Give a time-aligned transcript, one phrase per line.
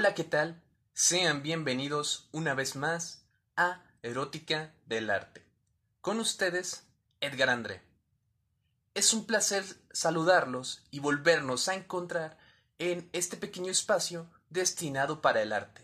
[0.00, 0.62] Hola, ¿qué tal?
[0.94, 3.24] Sean bienvenidos una vez más
[3.56, 5.44] a Erótica del Arte.
[6.00, 6.84] Con ustedes,
[7.20, 7.82] Edgar André.
[8.94, 12.38] Es un placer saludarlos y volvernos a encontrar
[12.78, 15.82] en este pequeño espacio destinado para el arte.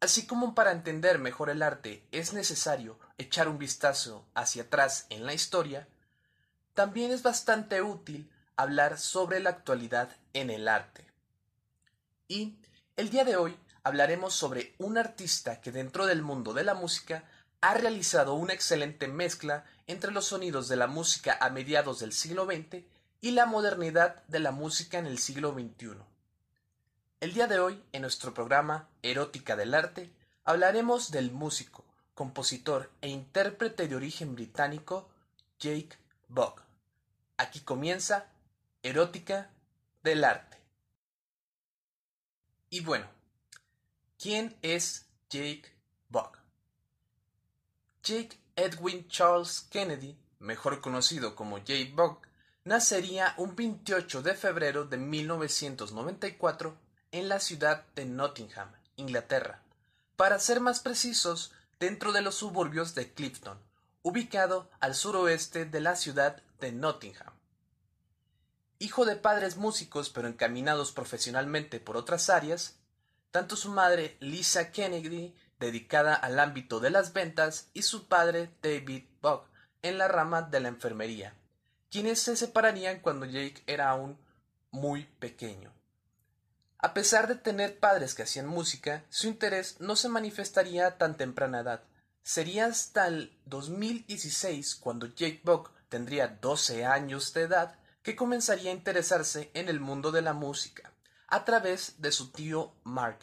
[0.00, 5.26] Así como para entender mejor el arte es necesario echar un vistazo hacia atrás en
[5.26, 5.88] la historia,
[6.72, 11.15] también es bastante útil hablar sobre la actualidad en el arte.
[12.28, 12.56] Y
[12.96, 17.24] el día de hoy hablaremos sobre un artista que dentro del mundo de la música
[17.60, 22.46] ha realizado una excelente mezcla entre los sonidos de la música a mediados del siglo
[22.46, 22.84] XX
[23.20, 25.98] y la modernidad de la música en el siglo XXI.
[27.20, 30.12] El día de hoy, en nuestro programa Erótica del Arte,
[30.44, 35.08] hablaremos del músico, compositor e intérprete de origen británico
[35.60, 35.96] Jake
[36.28, 36.62] Buck.
[37.36, 38.26] Aquí comienza
[38.82, 39.50] Erótica
[40.02, 40.65] del Arte.
[42.68, 43.06] Y bueno,
[44.18, 45.72] ¿quién es Jake
[46.08, 46.38] Buck?
[48.02, 52.26] Jake Edwin Charles Kennedy, mejor conocido como Jake Buck,
[52.64, 56.76] nacería un 28 de febrero de 1994
[57.12, 59.62] en la ciudad de Nottingham, Inglaterra.
[60.16, 63.58] Para ser más precisos, dentro de los suburbios de Clifton,
[64.02, 67.35] ubicado al suroeste de la ciudad de Nottingham.
[68.78, 72.76] Hijo de padres músicos pero encaminados profesionalmente por otras áreas,
[73.30, 79.04] tanto su madre Lisa Kennedy dedicada al ámbito de las ventas, y su padre David
[79.22, 79.46] Buck
[79.82, 81.34] en la rama de la enfermería,
[81.90, 84.18] quienes se separarían cuando Jake era aún
[84.70, 85.72] muy pequeño.
[86.78, 91.16] A pesar de tener padres que hacían música, su interés no se manifestaría a tan
[91.16, 91.82] temprana edad.
[92.22, 98.74] Sería hasta el 2016, cuando Jake Buck tendría 12 años de edad, que comenzaría a
[98.74, 100.92] interesarse en el mundo de la música,
[101.26, 103.18] a través de su tío Mark,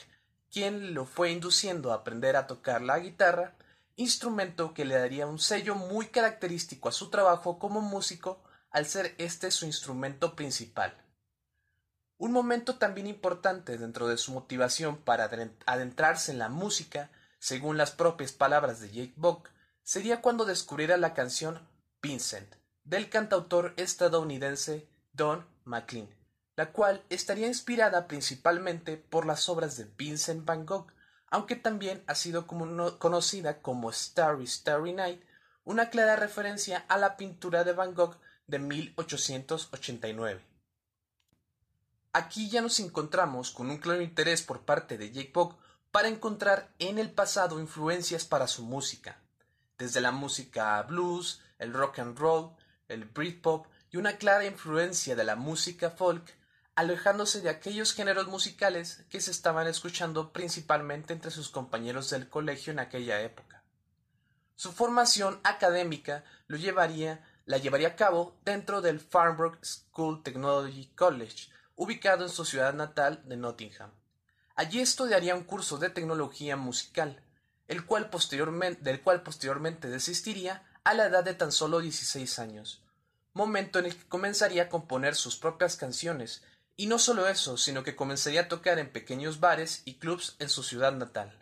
[0.52, 3.56] quien lo fue induciendo a aprender a tocar la guitarra,
[3.96, 9.16] instrumento que le daría un sello muy característico a su trabajo como músico al ser
[9.20, 11.02] este su instrumento principal.
[12.18, 15.32] Un momento también importante dentro de su motivación para
[15.66, 19.48] adentrarse en la música, según las propias palabras de Jake Buck,
[19.82, 21.66] sería cuando descubriera la canción
[22.02, 26.10] Vincent, del cantautor estadounidense Don McLean,
[26.56, 30.88] la cual estaría inspirada principalmente por las obras de Vincent van Gogh,
[31.28, 35.24] aunque también ha sido conocida como Starry Starry Night,
[35.64, 38.18] una clara referencia a la pintura de Van Gogh
[38.48, 40.42] de 1889.
[42.12, 45.56] Aquí ya nos encontramos con un claro interés por parte de Jake Buck
[45.92, 49.18] para encontrar en el pasado influencias para su música,
[49.78, 52.52] desde la música blues, el rock and roll,
[52.88, 56.34] el Britpop y una clara influencia de la música folk
[56.76, 62.74] alejándose de aquellos géneros musicales que se estaban escuchando principalmente entre sus compañeros del colegio
[62.74, 63.64] en aquella época.
[64.56, 71.50] Su formación académica lo llevaría, la llevaría a cabo dentro del Farnborough School Technology College,
[71.76, 73.92] ubicado en su ciudad natal de Nottingham.
[74.56, 77.24] Allí estudiaría un curso de tecnología musical,
[77.68, 82.82] el cual posteriormente, del cual posteriormente desistiría a la edad de tan solo 16 años,
[83.34, 86.44] momento en el que comenzaría a componer sus propias canciones
[86.76, 90.50] y no solo eso, sino que comenzaría a tocar en pequeños bares y clubs en
[90.50, 91.38] su ciudad natal.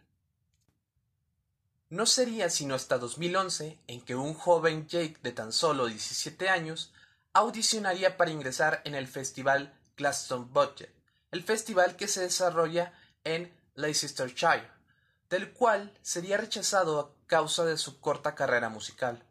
[1.89, 6.93] No sería sino hasta 2011 en que un joven Jake de tan solo 17 años
[7.33, 10.87] audicionaría para ingresar en el festival Glastonbury,
[11.31, 14.69] el festival que se desarrolla en Leicestershire,
[15.29, 19.23] del cual sería rechazado a causa de su corta carrera musical.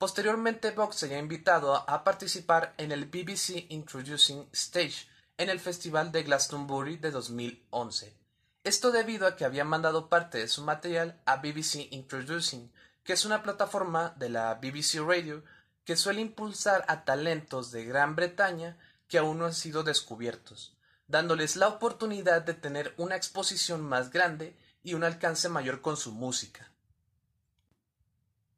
[0.00, 5.06] Posteriormente, Vox sería invitado a participar en el BBC Introducing Stage
[5.36, 8.16] en el Festival de Glastonbury de 2011.
[8.64, 12.72] Esto debido a que había mandado parte de su material a BBC Introducing,
[13.04, 15.44] que es una plataforma de la BBC Radio
[15.84, 21.56] que suele impulsar a talentos de Gran Bretaña que aún no han sido descubiertos, dándoles
[21.56, 26.69] la oportunidad de tener una exposición más grande y un alcance mayor con su música.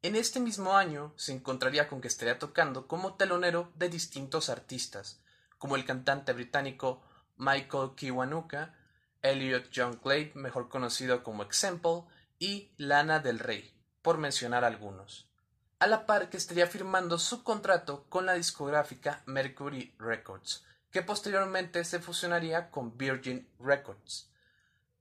[0.04, 5.20] En este mismo año se encontraría con que estaría tocando como telonero de distintos artistas,
[5.58, 7.00] como el cantante británico
[7.36, 8.74] Michael Kiwanuka,
[9.22, 12.02] Elliot John Glade, mejor conocido como Example,
[12.40, 13.72] y Lana del Rey,
[14.02, 15.28] por mencionar algunos.
[15.78, 21.84] A la par que estaría firmando su contrato con la discográfica Mercury Records, que posteriormente
[21.84, 24.28] se fusionaría con Virgin Records,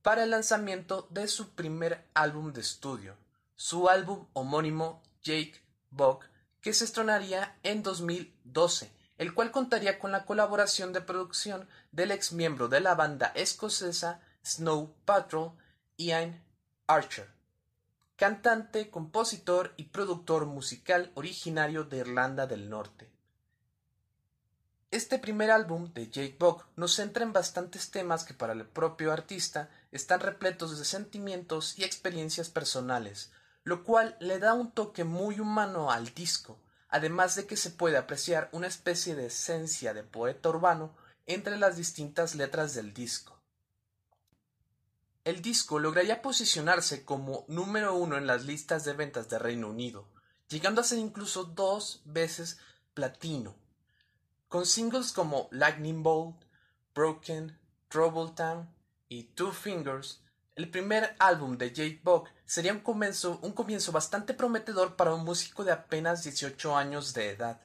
[0.04, 3.18] para el lanzamiento de su primer álbum de estudio,
[3.56, 6.26] su álbum homónimo Jake Buck,
[6.62, 12.32] que se estrenaría en 2012, el cual contaría con la colaboración de producción del ex
[12.32, 15.52] miembro de la banda escocesa Snow Patrol,
[15.98, 16.44] Ian
[16.88, 17.30] Archer,
[18.16, 23.12] cantante, compositor y productor musical originario de Irlanda del Norte.
[24.92, 29.14] Este primer álbum de Jake Buck nos centra en bastantes temas que para el propio
[29.14, 33.32] artista están repletos de sentimientos y experiencias personales,
[33.64, 36.60] lo cual le da un toque muy humano al disco,
[36.90, 41.78] además de que se puede apreciar una especie de esencia de poeta urbano entre las
[41.78, 43.40] distintas letras del disco.
[45.24, 50.08] El disco lograría posicionarse como número uno en las listas de ventas de Reino Unido,
[50.50, 52.58] llegando a ser incluso dos veces
[52.96, 53.56] platino,
[54.50, 56.44] con singles como Lightning Bolt,
[56.96, 57.58] Broken,
[57.88, 58.68] Trouble Town
[59.08, 60.22] y Two Fingers.
[60.56, 65.24] El primer álbum de Jake Buck sería un comienzo, un comienzo bastante prometedor para un
[65.24, 67.62] músico de apenas 18 años de edad.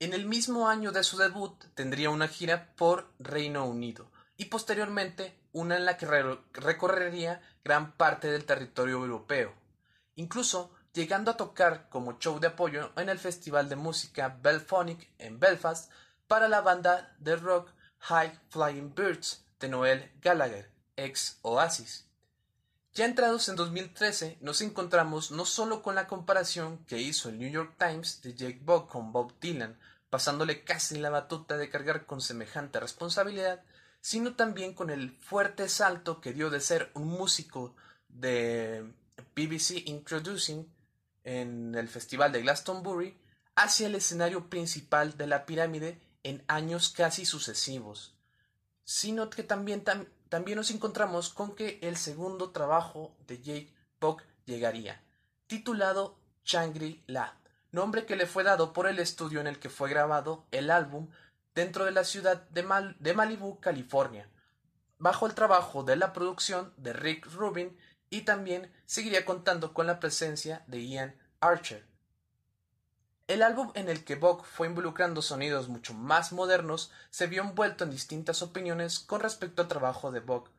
[0.00, 5.38] En el mismo año de su debut tendría una gira por Reino Unido y posteriormente
[5.52, 6.06] una en la que
[6.52, 9.54] recorrería gran parte del territorio europeo,
[10.16, 15.40] incluso llegando a tocar como show de apoyo en el Festival de Música Belphonic en
[15.40, 15.90] Belfast
[16.26, 22.06] para la banda de rock High Flying Birds de Noel Gallagher, ex Oasis.
[22.92, 27.50] Ya entrados en 2013, nos encontramos no solo con la comparación que hizo el New
[27.50, 29.78] York Times de Jake Buck con Bob Dylan,
[30.10, 33.62] pasándole casi la batuta de cargar con semejante responsabilidad,
[34.00, 37.76] sino también con el fuerte salto que dio de ser un músico
[38.08, 38.92] de
[39.36, 40.68] BBC Introducing
[41.22, 43.16] en el Festival de Glastonbury
[43.54, 48.14] hacia el escenario principal de la pirámide en años casi sucesivos,
[48.84, 49.84] sino que también
[50.30, 55.02] también nos encontramos con que el segundo trabajo de Jake Buck llegaría,
[55.46, 57.36] titulado Shangri-La,
[57.72, 61.10] nombre que le fue dado por el estudio en el que fue grabado el álbum
[61.54, 64.30] dentro de la ciudad de, de Malibu, California,
[64.98, 67.76] bajo el trabajo de la producción de Rick Rubin
[68.08, 71.89] y también seguiría contando con la presencia de Ian Archer,
[73.30, 77.84] el álbum en el que Buck fue involucrando sonidos mucho más modernos se vio envuelto
[77.84, 80.50] en distintas opiniones con respecto al trabajo de Buck.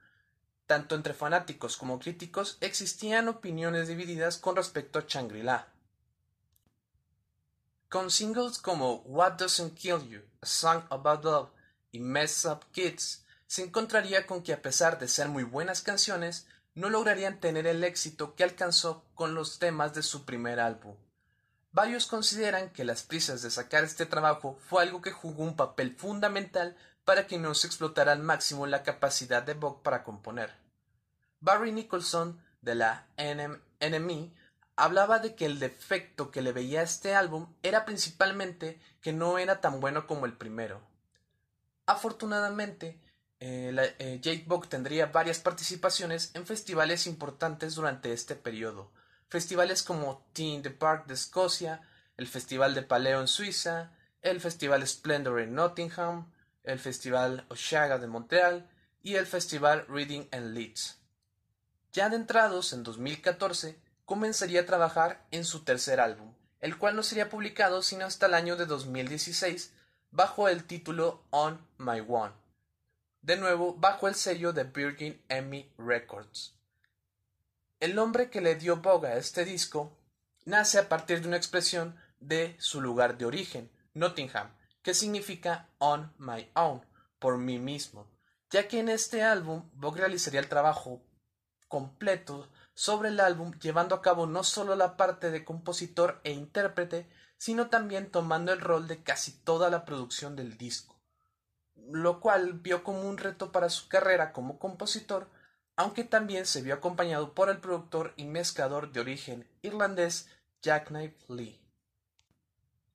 [0.68, 5.68] Tanto entre fanáticos como críticos existían opiniones divididas con respecto a Shangri-La.
[7.90, 11.50] Con singles como What Doesn't Kill You, A Song About Love
[11.92, 16.48] y Mess Up Kids, se encontraría con que a pesar de ser muy buenas canciones,
[16.74, 20.96] no lograrían tener el éxito que alcanzó con los temas de su primer álbum.
[21.74, 25.96] Varios consideran que las prisas de sacar este trabajo fue algo que jugó un papel
[25.96, 26.76] fundamental
[27.06, 30.52] para que no se explotara al máximo la capacidad de Buck para componer.
[31.40, 34.34] Barry Nicholson, de la NME,
[34.76, 39.38] hablaba de que el defecto que le veía a este álbum era principalmente que no
[39.40, 40.82] era tan bueno como el primero.
[41.86, 43.00] Afortunadamente,
[43.40, 48.92] eh, eh, Jake Buck tendría varias participaciones en festivales importantes durante este periodo,
[49.32, 51.82] festivales como Teen the Park de Escocia,
[52.18, 56.30] el Festival de Paleo en Suiza, el Festival Splendor en Nottingham,
[56.66, 58.70] el Festival Oshaga de Montreal
[59.02, 61.00] y el Festival Reading en Leeds.
[61.94, 67.30] Ya adentrados en 2014, comenzaría a trabajar en su tercer álbum, el cual no sería
[67.30, 69.72] publicado sino hasta el año de 2016
[70.12, 72.34] bajo el título On My One,
[73.22, 76.61] de nuevo bajo el sello de Virgin Emmy Records.
[77.82, 79.98] El nombre que le dio Boga a este disco
[80.46, 86.14] nace a partir de una expresión de su lugar de origen, Nottingham, que significa on
[86.20, 86.86] my own,
[87.18, 88.08] por mí mismo,
[88.52, 91.02] ya que en este álbum Bog realizaría el trabajo
[91.68, 97.10] completo sobre el álbum, llevando a cabo no solo la parte de compositor e intérprete,
[97.38, 101.02] sino también tomando el rol de casi toda la producción del disco,
[101.90, 105.32] lo cual vio como un reto para su carrera como compositor,
[105.82, 110.30] aunque también se vio acompañado por el productor y mezclador de origen irlandés
[110.62, 111.60] Jackknife Lee.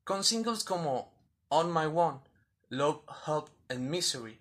[0.05, 1.13] Con singles como
[1.49, 2.21] On My One,
[2.69, 4.41] Love, Hope and Misery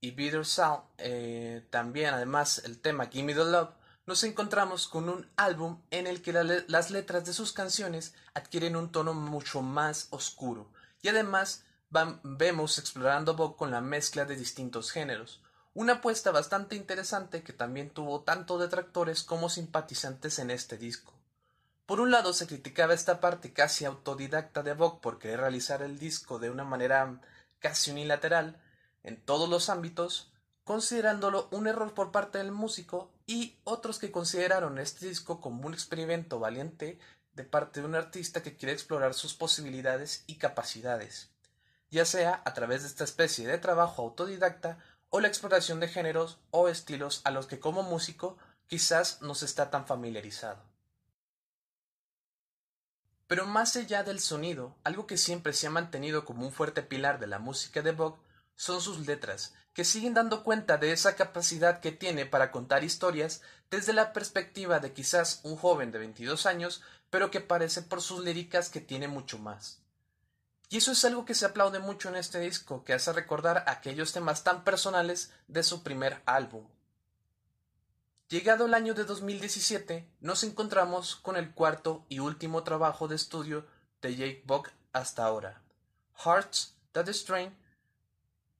[0.00, 3.74] y Bitter Sound, eh, también además el tema Gimme the Love,
[4.06, 8.92] nos encontramos con un álbum en el que las letras de sus canciones adquieren un
[8.92, 10.72] tono mucho más oscuro
[11.02, 11.66] y además
[12.22, 15.43] vemos explorando Bob con la mezcla de distintos géneros,
[15.74, 21.12] una apuesta bastante interesante que también tuvo tanto detractores como simpatizantes en este disco.
[21.84, 25.98] Por un lado se criticaba esta parte casi autodidacta de Vogue por querer realizar el
[25.98, 27.20] disco de una manera
[27.58, 28.60] casi unilateral
[29.02, 34.78] en todos los ámbitos, considerándolo un error por parte del músico y otros que consideraron
[34.78, 36.98] este disco como un experimento valiente
[37.34, 41.30] de parte de un artista que quiere explorar sus posibilidades y capacidades.
[41.90, 44.78] ya sea a través de esta especie de trabajo autodidacta
[45.14, 49.44] o la exploración de géneros o estilos a los que como músico quizás no se
[49.44, 50.60] está tan familiarizado.
[53.28, 57.20] Pero más allá del sonido, algo que siempre se ha mantenido como un fuerte pilar
[57.20, 58.18] de la música de Bog
[58.56, 63.40] son sus letras, que siguen dando cuenta de esa capacidad que tiene para contar historias
[63.70, 68.24] desde la perspectiva de quizás un joven de 22 años, pero que parece por sus
[68.24, 69.83] líricas que tiene mucho más.
[70.68, 74.12] Y eso es algo que se aplaude mucho en este disco, que hace recordar aquellos
[74.12, 76.66] temas tan personales de su primer álbum.
[78.28, 83.66] Llegado el año de 2017, nos encontramos con el cuarto y último trabajo de estudio
[84.00, 85.62] de Jake Buck hasta ahora,
[86.24, 87.54] Hearts That Strain,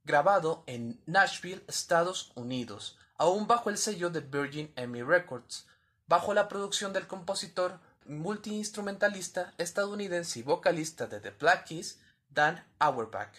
[0.05, 5.67] grabado en Nashville, Estados Unidos, aún bajo el sello de Virgin Emmy Records,
[6.07, 13.33] bajo la producción del compositor multiinstrumentalista estadounidense y vocalista de The Black Keys, Dan Auerbach.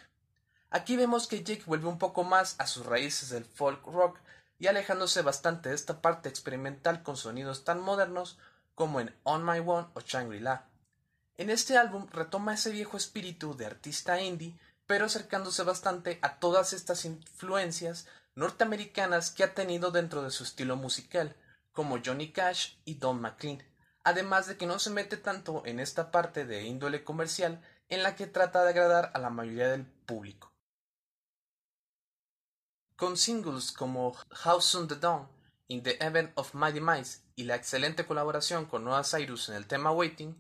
[0.70, 4.20] Aquí vemos que Jake vuelve un poco más a sus raíces del folk rock
[4.60, 8.38] y alejándose bastante de esta parte experimental con sonidos tan modernos
[8.74, 10.66] como en On My One o Shangri-La.
[11.38, 14.58] En este álbum retoma ese viejo espíritu de artista indie,
[14.88, 20.76] pero acercándose bastante a todas estas influencias norteamericanas que ha tenido dentro de su estilo
[20.76, 21.36] musical,
[21.72, 23.64] como Johnny Cash y Don McLean,
[24.06, 28.16] además de que no se mete tanto en esta parte de índole comercial en la
[28.16, 30.54] que trata de agradar a la mayoría del público.
[32.96, 35.28] Con singles como How Soon the Dawn,
[35.68, 39.66] In the Event of My Demise y la excelente colaboración con Noah Cyrus en el
[39.66, 40.38] tema Waiting,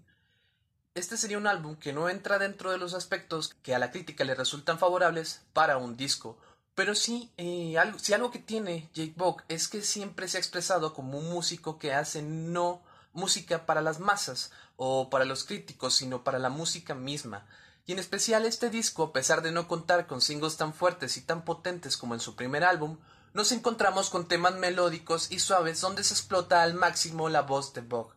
[0.94, 4.24] este sería un álbum que no entra dentro de los aspectos que a la crítica
[4.24, 6.38] le resultan favorables para un disco,
[6.76, 10.40] pero sí, eh, algo, si algo que tiene Jake Bog es que siempre se ha
[10.40, 12.84] expresado como un músico que hace no
[13.16, 17.48] música para las masas o para los críticos, sino para la música misma.
[17.88, 21.22] Y en especial este disco, a pesar de no contar con singles tan fuertes y
[21.22, 22.98] tan potentes como en su primer álbum,
[23.34, 27.82] nos encontramos con temas melódicos y suaves donde se explota al máximo la voz de
[27.82, 28.14] Bog.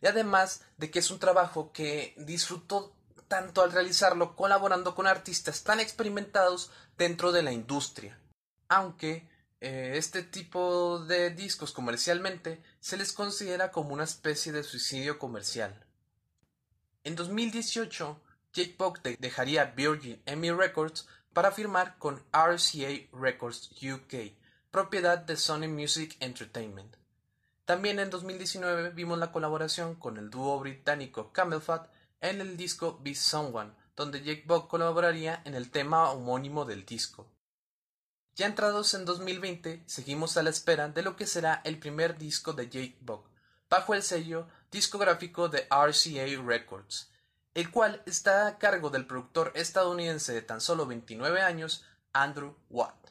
[0.00, 2.94] Y además de que es un trabajo que disfrutó
[3.28, 8.18] tanto al realizarlo colaborando con artistas tan experimentados dentro de la industria.
[8.68, 9.28] Aunque
[9.60, 15.84] eh, este tipo de discos comercialmente se les considera como una especie de suicidio comercial.
[17.04, 18.20] En 2018,
[18.52, 24.34] Jake Buck dejaría Virgin Emmy Records para firmar con RCA Records UK,
[24.70, 26.96] propiedad de Sony Music Entertainment.
[27.64, 31.88] También en 2019 vimos la colaboración con el dúo británico Camelfat
[32.20, 37.30] en el disco Be Someone, donde Jake Buck colaboraría en el tema homónimo del disco.
[38.40, 42.54] Ya entrados en 2020, seguimos a la espera de lo que será el primer disco
[42.54, 43.26] de Jake Buck,
[43.68, 47.10] bajo el sello discográfico de RCA Records,
[47.52, 53.10] el cual está a cargo del productor estadounidense de tan solo 29 años, Andrew Watt.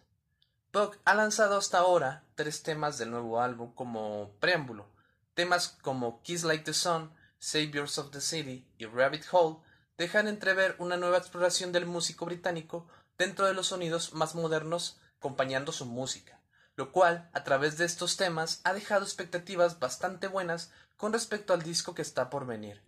[0.73, 4.87] Buck ha lanzado hasta ahora tres temas del nuevo álbum como preámbulo.
[5.35, 9.57] Temas como Kiss Like the Sun, Saviors of the City y Rabbit Hole
[9.95, 12.87] dejan entrever una nueva exploración del músico británico
[13.19, 16.39] dentro de los sonidos más modernos acompañando su música,
[16.75, 21.61] lo cual, a través de estos temas, ha dejado expectativas bastante buenas con respecto al
[21.61, 22.81] disco que está por venir.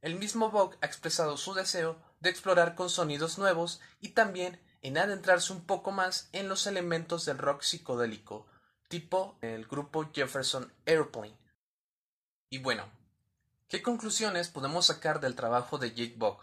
[0.00, 4.98] El mismo Vogue ha expresado su deseo de explorar con sonidos nuevos y también en
[4.98, 8.46] adentrarse un poco más en los elementos del rock psicodélico,
[8.88, 11.38] tipo el grupo Jefferson Airplane.
[12.48, 12.84] Y bueno,
[13.68, 16.38] ¿qué conclusiones podemos sacar del trabajo de Jake Bog?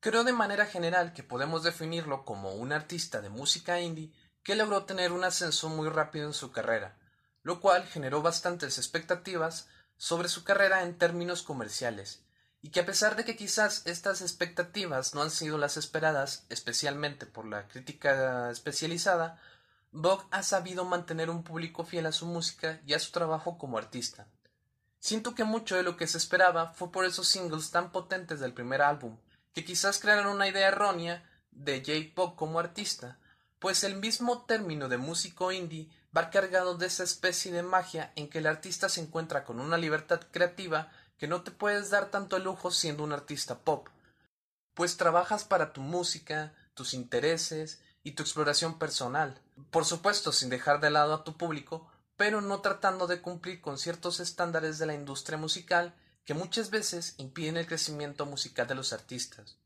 [0.00, 4.84] Creo de manera general que podemos definirlo como un artista de música indie que logró
[4.84, 6.96] tener un ascenso muy rápido en su carrera,
[7.42, 12.22] lo cual generó bastantes expectativas sobre su carrera en términos comerciales,
[12.62, 17.26] y que a pesar de que quizás estas expectativas no han sido las esperadas, especialmente
[17.26, 19.40] por la crítica especializada,
[19.92, 23.76] Bog ha sabido mantener un público fiel a su música y a su trabajo como
[23.76, 24.26] artista.
[25.00, 28.52] Siento que mucho de lo que se esperaba fue por esos singles tan potentes del
[28.52, 29.18] primer álbum,
[29.54, 32.12] que quizás crearon una idea errónea de J.
[32.14, 33.18] Bog como artista,
[33.60, 38.28] pues el mismo término de músico indie va cargado de esa especie de magia en
[38.28, 42.38] que el artista se encuentra con una libertad creativa que no te puedes dar tanto
[42.38, 43.88] lujo siendo un artista pop,
[44.72, 49.38] pues trabajas para tu música, tus intereses y tu exploración personal,
[49.70, 51.86] por supuesto sin dejar de lado a tu público,
[52.16, 57.14] pero no tratando de cumplir con ciertos estándares de la industria musical que muchas veces
[57.18, 59.58] impiden el crecimiento musical de los artistas.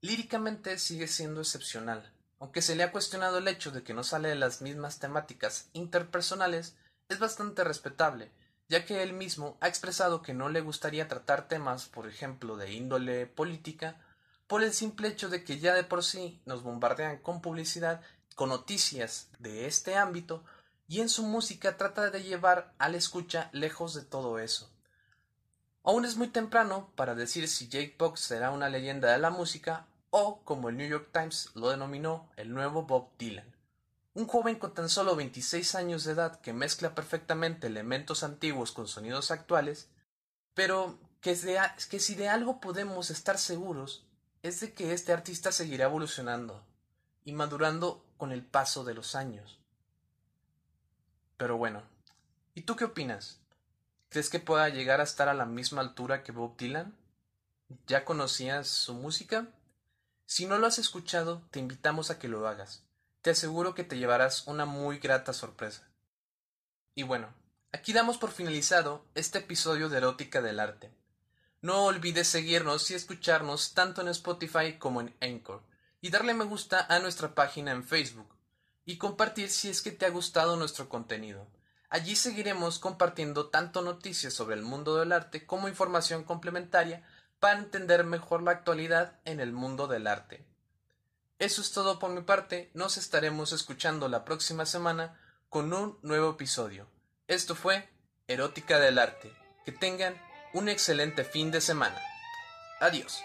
[0.00, 4.28] Líricamente sigue siendo excepcional, aunque se le ha cuestionado el hecho de que no sale
[4.28, 6.76] de las mismas temáticas interpersonales,
[7.08, 8.30] es bastante respetable,
[8.68, 12.72] ya que él mismo ha expresado que no le gustaría tratar temas, por ejemplo, de
[12.72, 14.00] índole política,
[14.46, 18.00] por el simple hecho de que ya de por sí nos bombardean con publicidad,
[18.34, 20.44] con noticias de este ámbito,
[20.88, 24.70] y en su música trata de llevar al escucha lejos de todo eso.
[25.82, 29.86] Aún es muy temprano para decir si Jake Buck será una leyenda de la música
[30.10, 33.54] o, como el New York Times lo denominó, el nuevo Bob Dylan.
[34.14, 38.88] Un joven con tan solo 26 años de edad que mezcla perfectamente elementos antiguos con
[38.88, 39.90] sonidos actuales,
[40.54, 41.36] pero que,
[41.90, 44.06] que si de algo podemos estar seguros
[44.42, 46.64] es de que este artista seguirá evolucionando
[47.24, 49.58] y madurando con el paso de los años.
[51.36, 51.82] Pero bueno,
[52.54, 53.40] ¿y tú qué opinas?
[54.08, 56.96] ¿Crees que pueda llegar a estar a la misma altura que Bob Dylan?
[57.86, 59.48] ¿Ya conocías su música?
[60.26, 62.82] Si no lo has escuchado, te invitamos a que lo hagas.
[63.22, 65.88] Te aseguro que te llevarás una muy grata sorpresa.
[66.96, 67.32] Y bueno,
[67.72, 70.90] aquí damos por finalizado este episodio de Erótica del Arte.
[71.62, 75.62] No olvides seguirnos y escucharnos tanto en Spotify como en Anchor,
[76.00, 78.28] y darle me gusta a nuestra página en Facebook,
[78.84, 81.46] y compartir si es que te ha gustado nuestro contenido.
[81.88, 87.04] Allí seguiremos compartiendo tanto noticias sobre el mundo del arte como información complementaria
[87.46, 90.44] para entender mejor la actualidad en el mundo del arte.
[91.38, 96.30] Eso es todo por mi parte, nos estaremos escuchando la próxima semana con un nuevo
[96.30, 96.88] episodio.
[97.28, 97.88] Esto fue
[98.26, 99.32] Erótica del Arte.
[99.64, 100.20] Que tengan
[100.54, 102.02] un excelente fin de semana.
[102.80, 103.22] Adiós.